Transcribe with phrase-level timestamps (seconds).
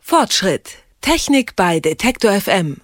[0.00, 0.78] Fortschritt.
[1.00, 2.78] Technik bei Detektor FM.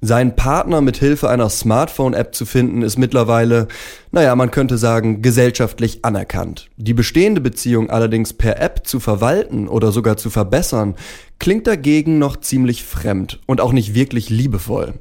[0.00, 3.66] Seinen Partner mit Hilfe einer Smartphone-App zu finden, ist mittlerweile,
[4.12, 6.70] naja, man könnte sagen, gesellschaftlich anerkannt.
[6.76, 10.94] Die bestehende Beziehung allerdings per App zu verwalten oder sogar zu verbessern,
[11.40, 14.94] klingt dagegen noch ziemlich fremd und auch nicht wirklich liebevoll.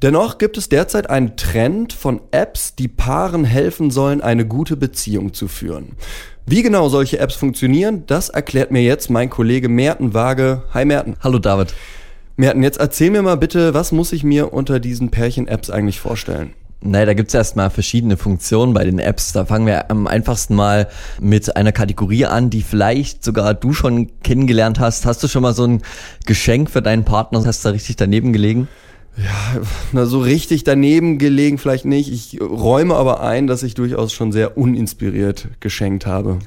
[0.00, 5.34] Dennoch gibt es derzeit einen Trend von Apps, die Paaren helfen sollen, eine gute Beziehung
[5.34, 5.96] zu führen.
[6.50, 10.62] Wie genau solche Apps funktionieren, das erklärt mir jetzt mein Kollege Merten Waage.
[10.72, 11.14] Hi Merten.
[11.22, 11.74] Hallo David.
[12.36, 16.54] Merten, jetzt erzähl mir mal bitte, was muss ich mir unter diesen Pärchen-Apps eigentlich vorstellen?
[16.80, 19.34] Naja, da gibt's erstmal verschiedene Funktionen bei den Apps.
[19.34, 20.88] Da fangen wir am einfachsten mal
[21.20, 25.04] mit einer Kategorie an, die vielleicht sogar du schon kennengelernt hast.
[25.04, 25.82] Hast du schon mal so ein
[26.24, 27.44] Geschenk für deinen Partner?
[27.44, 28.68] Hast du da richtig daneben gelegen?
[29.24, 29.60] Ja,
[29.92, 32.12] na so richtig daneben gelegen vielleicht nicht.
[32.12, 36.38] Ich räume aber ein, dass ich durchaus schon sehr uninspiriert geschenkt habe.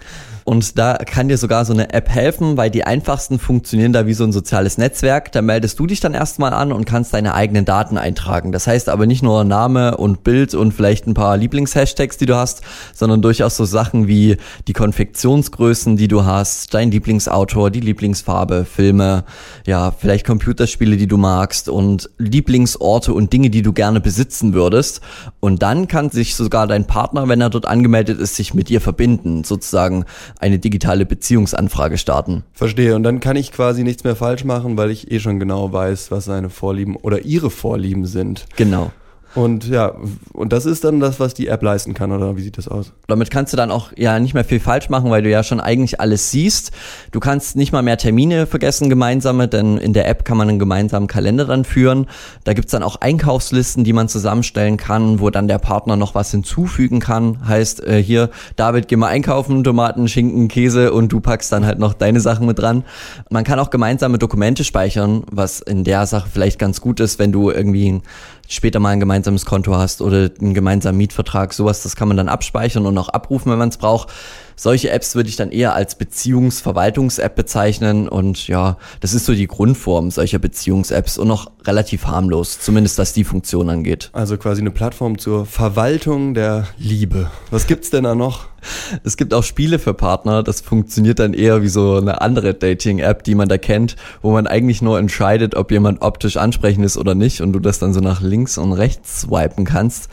[0.43, 4.13] Und da kann dir sogar so eine App helfen, weil die einfachsten funktionieren da wie
[4.13, 5.31] so ein soziales Netzwerk.
[5.31, 8.51] Da meldest du dich dann erstmal an und kannst deine eigenen Daten eintragen.
[8.51, 12.35] Das heißt aber nicht nur Name und Bild und vielleicht ein paar Lieblingshashtags, die du
[12.35, 12.61] hast,
[12.93, 19.23] sondern durchaus so Sachen wie die Konfektionsgrößen, die du hast, dein Lieblingsautor, die Lieblingsfarbe, Filme,
[19.65, 25.01] ja, vielleicht Computerspiele, die du magst und Lieblingsorte und Dinge, die du gerne besitzen würdest.
[25.39, 28.81] Und dann kann sich sogar dein Partner, wenn er dort angemeldet ist, sich mit dir
[28.81, 30.05] verbinden, sozusagen
[30.41, 32.43] eine digitale Beziehungsanfrage starten.
[32.53, 32.95] Verstehe.
[32.95, 36.11] Und dann kann ich quasi nichts mehr falsch machen, weil ich eh schon genau weiß,
[36.11, 38.45] was seine Vorlieben oder ihre Vorlieben sind.
[38.57, 38.91] Genau.
[39.33, 39.95] Und ja,
[40.33, 42.91] und das ist dann das, was die App leisten kann, oder wie sieht das aus?
[43.07, 45.61] Damit kannst du dann auch ja nicht mehr viel falsch machen, weil du ja schon
[45.61, 46.71] eigentlich alles siehst.
[47.11, 50.59] Du kannst nicht mal mehr Termine vergessen, gemeinsame, denn in der App kann man einen
[50.59, 52.07] gemeinsamen Kalender dann führen.
[52.43, 56.31] Da gibt's dann auch Einkaufslisten, die man zusammenstellen kann, wo dann der Partner noch was
[56.31, 57.47] hinzufügen kann.
[57.47, 61.79] Heißt, äh, hier, David, geh mal einkaufen, Tomaten, Schinken, Käse und du packst dann halt
[61.79, 62.83] noch deine Sachen mit dran.
[63.29, 67.31] Man kann auch gemeinsame Dokumente speichern, was in der Sache vielleicht ganz gut ist, wenn
[67.31, 68.01] du irgendwie
[68.47, 72.27] später mal ein gemeinsames Konto hast oder einen gemeinsamen Mietvertrag, sowas, das kann man dann
[72.27, 74.09] abspeichern und auch abrufen, wenn man es braucht.
[74.55, 79.47] Solche Apps würde ich dann eher als Beziehungsverwaltungs-App bezeichnen und ja, das ist so die
[79.47, 84.09] Grundform solcher Beziehungs-Apps und noch relativ harmlos, zumindest was die Funktion angeht.
[84.13, 87.29] Also quasi eine Plattform zur Verwaltung der Liebe.
[87.49, 88.47] Was gibt's denn da noch?
[89.03, 93.23] Es gibt auch Spiele für Partner, das funktioniert dann eher wie so eine andere Dating-App,
[93.23, 97.15] die man da kennt, wo man eigentlich nur entscheidet, ob jemand optisch ansprechend ist oder
[97.15, 100.09] nicht und du das dann so nach links und rechts swipen kannst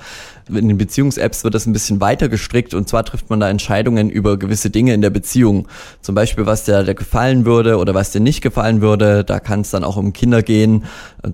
[0.49, 4.11] in den Beziehungs-Apps wird das ein bisschen weiter gestrickt und zwar trifft man da Entscheidungen
[4.11, 5.69] über gewisse Dinge in der Beziehung.
[6.01, 9.25] Zum Beispiel, was dir der gefallen würde oder was dir nicht gefallen würde.
[9.25, 10.85] Da kann es dann auch um Kinder gehen.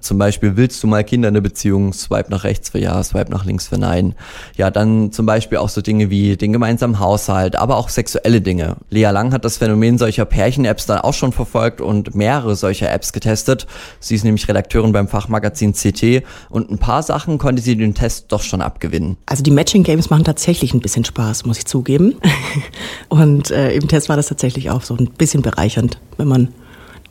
[0.01, 1.93] Zum Beispiel, willst du mal Kinder in der Beziehung?
[1.93, 4.15] Swipe nach rechts für ja, swipe nach links für nein.
[4.57, 8.77] Ja, dann zum Beispiel auch so Dinge wie den gemeinsamen Haushalt, aber auch sexuelle Dinge.
[8.91, 13.13] Lea Lang hat das Phänomen solcher Pärchen-Apps dann auch schon verfolgt und mehrere solcher Apps
[13.13, 13.67] getestet.
[14.01, 18.33] Sie ist nämlich Redakteurin beim Fachmagazin CT und ein paar Sachen konnte sie den Test
[18.33, 19.17] doch schon abgewinnen gewinnen.
[19.27, 22.17] Also die Matching Games machen tatsächlich ein bisschen Spaß, muss ich zugeben.
[23.09, 26.49] Und äh, im Test war das tatsächlich auch so ein bisschen bereichernd, wenn man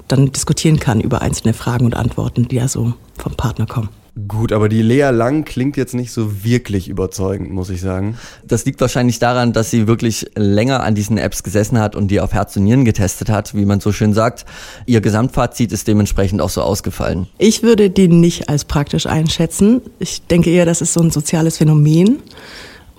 [0.07, 3.89] dann diskutieren kann über einzelne Fragen und Antworten, die ja so vom Partner kommen.
[4.27, 8.15] Gut, aber die Lea Lang klingt jetzt nicht so wirklich überzeugend, muss ich sagen.
[8.45, 12.19] Das liegt wahrscheinlich daran, dass sie wirklich länger an diesen Apps gesessen hat und die
[12.19, 14.45] auf Herz und Nieren getestet hat, wie man so schön sagt.
[14.85, 17.25] Ihr Gesamtfazit ist dementsprechend auch so ausgefallen.
[17.39, 19.81] Ich würde die nicht als praktisch einschätzen.
[19.97, 22.19] Ich denke eher, das ist so ein soziales Phänomen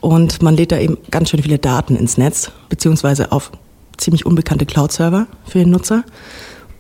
[0.01, 3.53] und man lädt da eben ganz schön viele Daten ins Netz, beziehungsweise auf
[3.99, 6.03] ziemlich unbekannte Cloud-Server für den Nutzer.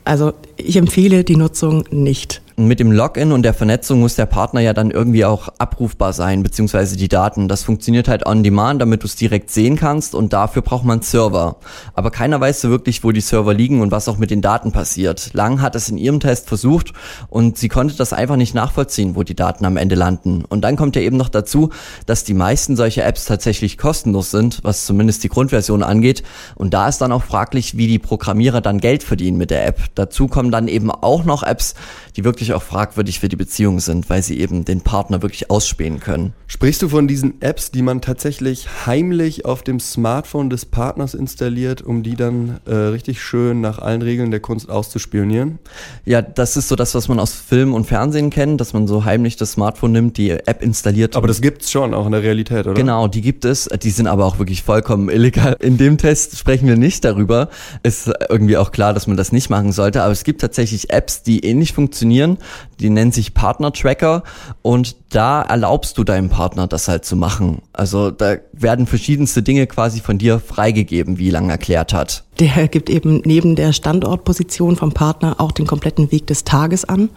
[0.04, 2.42] Also ich empfehle die Nutzung nicht.
[2.56, 6.44] Mit dem Login und der Vernetzung muss der Partner ja dann irgendwie auch abrufbar sein,
[6.44, 7.48] beziehungsweise die Daten.
[7.48, 11.02] Das funktioniert halt on demand, damit du es direkt sehen kannst und dafür braucht man
[11.02, 11.56] Server.
[11.94, 14.70] Aber keiner weiß so wirklich, wo die Server liegen und was auch mit den Daten
[14.70, 15.30] passiert.
[15.34, 16.92] Lang hat es in ihrem Test versucht
[17.28, 20.44] und sie konnte das einfach nicht nachvollziehen, wo die Daten am Ende landen.
[20.44, 21.70] Und dann kommt ja eben noch dazu,
[22.06, 26.22] dass die meisten solcher Apps tatsächlich kostenlos sind, was zumindest die Grundversion angeht.
[26.54, 29.80] Und da ist dann auch fraglich, wie die Programmierer dann Geld verdienen mit der App.
[29.96, 31.74] Dazu kommen dann eben auch noch Apps,
[32.14, 35.50] die wirklich wirklich auch fragwürdig für die Beziehung sind, weil sie eben den Partner wirklich
[35.50, 36.34] ausspähen können.
[36.46, 41.80] Sprichst du von diesen Apps, die man tatsächlich heimlich auf dem Smartphone des Partners installiert,
[41.80, 45.58] um die dann äh, richtig schön nach allen Regeln der Kunst auszuspionieren?
[46.04, 49.06] Ja, das ist so das, was man aus Film und Fernsehen kennt, dass man so
[49.06, 51.16] heimlich das Smartphone nimmt, die App installiert.
[51.16, 52.74] Aber das gibt's schon auch in der Realität, oder?
[52.74, 53.70] Genau, die gibt es.
[53.82, 55.56] Die sind aber auch wirklich vollkommen illegal.
[55.60, 57.48] In dem Test sprechen wir nicht darüber.
[57.82, 60.02] Ist irgendwie auch klar, dass man das nicht machen sollte.
[60.02, 62.33] Aber es gibt tatsächlich Apps, die ähnlich funktionieren
[62.80, 64.22] die nennen sich Partner-Tracker
[64.62, 67.62] und da erlaubst du deinem Partner das halt zu machen.
[67.72, 72.24] Also da werden verschiedenste Dinge quasi von dir freigegeben, wie Lang erklärt hat.
[72.40, 77.10] Der gibt eben neben der Standortposition vom Partner auch den kompletten Weg des Tages an.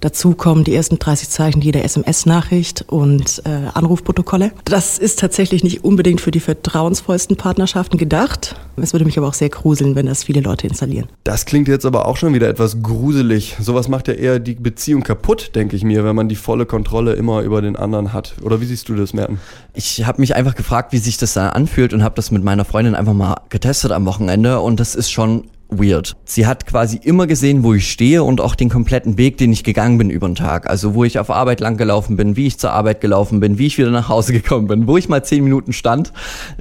[0.00, 4.52] Dazu kommen die ersten 30 Zeichen jeder SMS-Nachricht und äh, Anrufprotokolle.
[4.64, 8.56] Das ist tatsächlich nicht unbedingt für die vertrauensvollsten Partnerschaften gedacht.
[8.76, 11.08] Es würde mich aber auch sehr gruseln, wenn das viele Leute installieren.
[11.24, 13.56] Das klingt jetzt aber auch schon wieder etwas gruselig.
[13.60, 17.12] Sowas macht ja eher die Beziehung kaputt, denke ich mir, wenn man die volle Kontrolle
[17.12, 18.36] immer über den anderen hat.
[18.42, 19.38] Oder wie siehst du das, Merten?
[19.74, 22.64] Ich habe mich einfach gefragt, wie sich das da anfühlt und habe das mit meiner
[22.64, 26.16] Freundin einfach mal getestet am Wochenende und das ist schon weird.
[26.24, 29.64] Sie hat quasi immer gesehen, wo ich stehe und auch den kompletten Weg, den ich
[29.64, 30.68] gegangen bin über den Tag.
[30.68, 33.66] Also wo ich auf Arbeit lang gelaufen bin, wie ich zur Arbeit gelaufen bin, wie
[33.66, 36.12] ich wieder nach Hause gekommen bin, wo ich mal zehn Minuten stand.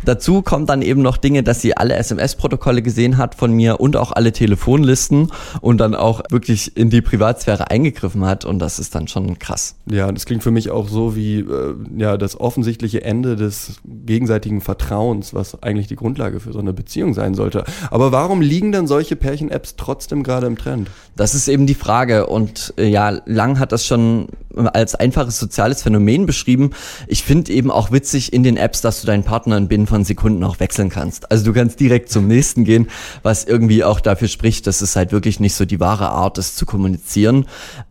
[0.06, 3.98] Dazu kommt dann eben noch Dinge, dass sie alle SMS-Protokolle gesehen hat von mir und
[3.98, 8.96] auch alle Telefonlisten und dann auch wirklich in die Privatsphäre eingegriffen hat und das ist
[8.96, 9.76] dann schon krass.
[9.90, 14.62] Ja, das klingt für mich auch so wie äh, ja das offensichtliche Ende des gegenseitigen
[14.62, 17.64] Vertrauens, was eigentlich die Grundlage für so eine Beziehung sein sollte.
[17.92, 20.90] Aber warum liegen dann solche solche Pärchen-Apps trotzdem gerade im Trend?
[21.16, 22.28] Das ist eben die Frage.
[22.28, 24.28] Und äh, ja, Lang hat das schon
[24.74, 26.72] als einfaches soziales Phänomen beschrieben.
[27.08, 30.04] Ich finde eben auch witzig in den Apps, dass du deinen Partner in binnen von
[30.04, 31.32] Sekunden auch wechseln kannst.
[31.32, 32.90] Also du kannst direkt zum nächsten gehen,
[33.24, 36.58] was irgendwie auch dafür spricht, dass es halt wirklich nicht so die wahre Art ist
[36.58, 37.46] zu kommunizieren.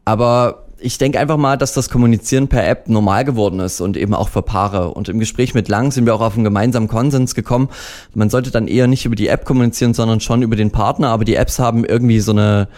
[0.04, 4.14] Aber ich denke einfach mal, dass das Kommunizieren per App normal geworden ist und eben
[4.14, 4.90] auch für Paare.
[4.92, 7.68] Und im Gespräch mit Lang sind wir auch auf einen gemeinsamen Konsens gekommen.
[8.14, 11.08] Man sollte dann eher nicht über die App kommunizieren, sondern schon über den Partner.
[11.08, 12.68] Aber die Apps haben irgendwie so eine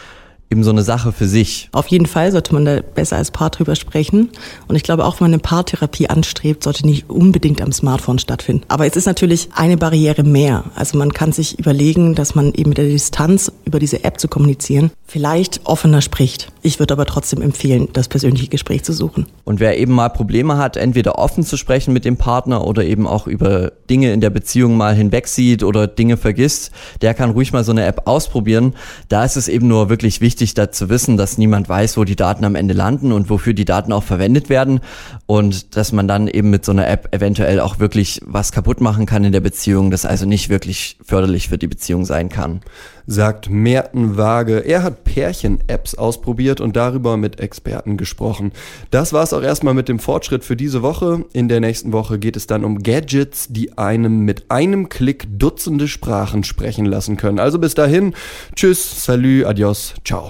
[0.51, 1.69] eben so eine Sache für sich.
[1.73, 4.31] Auf jeden Fall sollte man da besser als Paar drüber sprechen.
[4.67, 8.65] Und ich glaube, auch wenn man eine Paartherapie anstrebt, sollte nicht unbedingt am Smartphone stattfinden.
[8.69, 10.65] Aber es ist natürlich eine Barriere mehr.
[10.75, 14.29] Also man kann sich überlegen, dass man eben mit der Distanz über diese App zu
[14.29, 16.53] kommunizieren vielleicht offener spricht.
[16.63, 19.27] Ich würde aber trotzdem empfehlen, das persönliche Gespräch zu suchen.
[19.45, 23.09] Und wer eben mal Probleme hat, entweder offen zu sprechen mit dem Partner oder eben
[23.09, 26.71] auch über Dinge in der Beziehung mal hinwegsieht oder Dinge vergisst,
[27.03, 28.77] der kann ruhig mal so eine App ausprobieren.
[29.09, 32.05] Da ist es eben nur wirklich wichtig, wichtig, da zu wissen, dass niemand weiß, wo
[32.05, 34.81] die Daten am Ende landen und wofür die Daten auch verwendet werden
[35.27, 39.05] und dass man dann eben mit so einer App eventuell auch wirklich was kaputt machen
[39.05, 42.63] kann in der Beziehung, das also nicht wirklich förderlich für die Beziehung sein kann.
[43.07, 44.61] Sagt Merten Waage.
[44.61, 48.53] Er hat Pärchen-Apps ausprobiert und darüber mit Experten gesprochen.
[48.91, 51.25] Das war's auch erstmal mit dem Fortschritt für diese Woche.
[51.33, 55.89] In der nächsten Woche geht es dann um Gadgets, die einem mit einem Klick Dutzende
[55.89, 57.41] Sprachen sprechen lassen können.
[57.41, 58.15] Also bis dahin,
[58.55, 60.30] tschüss, salut, adios, ciao.